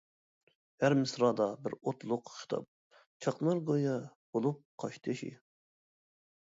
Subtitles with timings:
[0.83, 2.67] ھەر مىسرادا بىر ئوتلۇق خىتاب
[3.27, 3.95] چاقنار گويا
[4.35, 5.33] بولۇپ قاشتېشى!